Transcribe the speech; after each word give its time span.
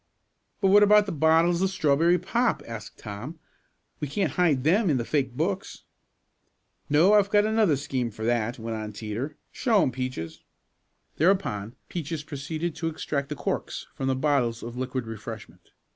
"But 0.61 0.69
what 0.69 0.81
about 0.81 1.05
the 1.05 1.11
bottles 1.11 1.61
of 1.61 1.69
strawberry 1.69 2.17
pop?" 2.17 2.63
asked 2.67 2.97
Tom. 2.97 3.37
"We 3.99 4.07
can't 4.07 4.31
hide 4.31 4.63
them 4.63 4.89
in 4.89 4.97
the 4.97 5.05
fake 5.05 5.37
books." 5.37 5.83
"No, 6.89 7.13
I've 7.13 7.31
another 7.35 7.75
scheme 7.75 8.09
for 8.09 8.25
that," 8.25 8.57
went 8.57 8.77
on 8.77 8.93
Teeter. 8.93 9.37
"Show 9.51 9.83
'em, 9.83 9.91
Peaches." 9.91 10.41
Thereupon 11.17 11.75
Peaches 11.87 12.23
proceeded 12.23 12.73
to 12.77 12.87
extract 12.87 13.29
the 13.29 13.35
corks 13.35 13.85
from 13.93 14.07
the 14.07 14.15
bottles 14.15 14.63
of 14.63 14.75
liquid 14.75 15.05
refreshment. 15.05 15.69